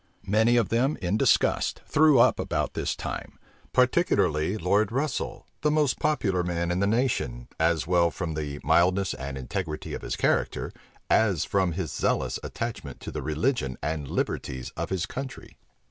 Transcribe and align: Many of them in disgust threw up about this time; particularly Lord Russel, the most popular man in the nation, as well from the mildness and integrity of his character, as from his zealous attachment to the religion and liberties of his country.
Many 0.25 0.57
of 0.57 0.69
them 0.69 0.97
in 0.99 1.15
disgust 1.15 1.81
threw 1.85 2.17
up 2.19 2.39
about 2.39 2.73
this 2.73 2.95
time; 2.95 3.37
particularly 3.71 4.57
Lord 4.57 4.91
Russel, 4.91 5.45
the 5.61 5.69
most 5.69 5.99
popular 5.99 6.41
man 6.43 6.71
in 6.71 6.79
the 6.79 6.87
nation, 6.87 7.47
as 7.59 7.85
well 7.85 8.09
from 8.09 8.33
the 8.33 8.59
mildness 8.63 9.13
and 9.13 9.37
integrity 9.37 9.93
of 9.93 10.01
his 10.01 10.15
character, 10.15 10.73
as 11.07 11.45
from 11.45 11.73
his 11.73 11.91
zealous 11.91 12.39
attachment 12.43 12.99
to 13.01 13.11
the 13.11 13.21
religion 13.21 13.77
and 13.83 14.07
liberties 14.09 14.71
of 14.75 14.89
his 14.89 15.05
country. 15.05 15.59